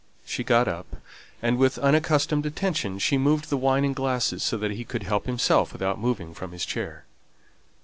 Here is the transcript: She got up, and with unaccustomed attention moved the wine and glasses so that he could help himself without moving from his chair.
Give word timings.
She 0.25 0.43
got 0.43 0.67
up, 0.67 0.95
and 1.43 1.59
with 1.59 1.77
unaccustomed 1.77 2.47
attention 2.47 2.97
moved 3.21 3.51
the 3.51 3.55
wine 3.57 3.85
and 3.85 3.95
glasses 3.95 4.41
so 4.41 4.57
that 4.57 4.71
he 4.71 4.83
could 4.83 5.03
help 5.03 5.27
himself 5.27 5.73
without 5.73 5.99
moving 5.99 6.33
from 6.33 6.53
his 6.53 6.65
chair. 6.65 7.05